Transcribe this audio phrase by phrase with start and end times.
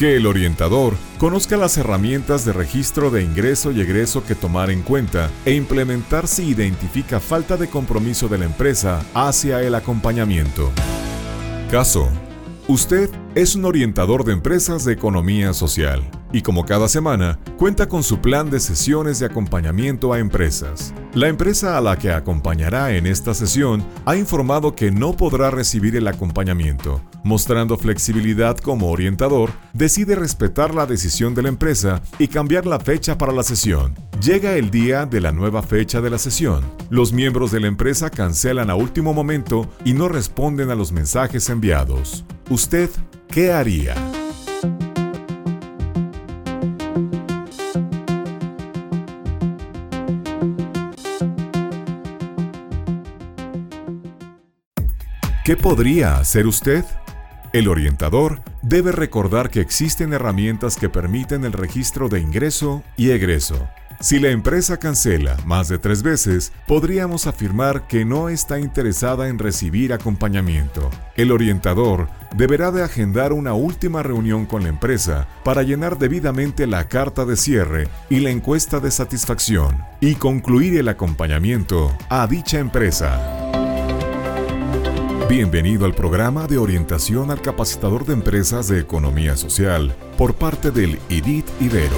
[0.00, 4.80] Que el orientador conozca las herramientas de registro de ingreso y egreso que tomar en
[4.80, 10.70] cuenta e implementar si identifica falta de compromiso de la empresa hacia el acompañamiento.
[11.70, 12.08] Caso.
[12.66, 16.02] Usted es un orientador de empresas de economía social
[16.32, 20.94] y como cada semana cuenta con su plan de sesiones de acompañamiento a empresas.
[21.14, 25.96] La empresa a la que acompañará en esta sesión ha informado que no podrá recibir
[25.96, 27.00] el acompañamiento.
[27.24, 33.18] Mostrando flexibilidad como orientador, decide respetar la decisión de la empresa y cambiar la fecha
[33.18, 33.94] para la sesión.
[34.22, 36.62] Llega el día de la nueva fecha de la sesión.
[36.90, 41.48] Los miembros de la empresa cancelan a último momento y no responden a los mensajes
[41.48, 42.24] enviados.
[42.50, 42.90] ¿Usted
[43.28, 43.94] qué haría?
[55.50, 56.84] ¿Qué podría hacer usted?
[57.52, 63.68] El orientador debe recordar que existen herramientas que permiten el registro de ingreso y egreso.
[63.98, 69.40] Si la empresa cancela más de tres veces, podríamos afirmar que no está interesada en
[69.40, 70.88] recibir acompañamiento.
[71.16, 72.06] El orientador
[72.36, 77.34] deberá de agendar una última reunión con la empresa para llenar debidamente la carta de
[77.34, 83.39] cierre y la encuesta de satisfacción y concluir el acompañamiento a dicha empresa.
[85.28, 90.98] Bienvenido al programa de orientación al capacitador de empresas de economía social por parte del
[91.08, 91.96] IDIT Ibero.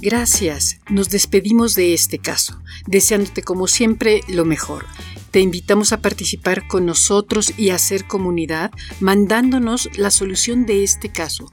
[0.00, 4.86] Gracias, nos despedimos de este caso, deseándote como siempre lo mejor.
[5.32, 8.70] Te invitamos a participar con nosotros y a hacer comunidad
[9.00, 11.52] mandándonos la solución de este caso.